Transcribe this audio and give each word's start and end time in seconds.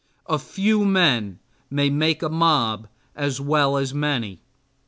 A 0.25 0.39
few 0.39 0.83
men 0.83 1.37
may 1.69 1.91
make 1.91 2.23
a 2.23 2.29
mob 2.29 2.87
as 3.15 3.39
well 3.39 3.77
as 3.77 3.93
many. 3.93 4.39